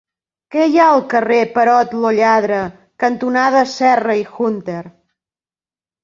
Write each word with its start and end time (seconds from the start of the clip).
Què 0.53 0.63
hi 0.67 0.79
ha 0.83 0.85
al 0.91 1.01
carrer 1.09 1.41
Perot 1.57 1.91
lo 2.05 2.13
Lladre 2.19 2.61
cantonada 3.03 3.61
Serra 3.73 4.15
i 4.21 4.25
Hunter? 4.39 4.79